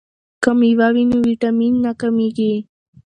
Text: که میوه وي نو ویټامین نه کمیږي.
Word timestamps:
که 0.43 0.51
میوه 0.59 0.87
وي 0.93 1.03
نو 1.09 1.17
ویټامین 1.27 1.73
نه 1.85 1.91
کمیږي. 2.01 2.53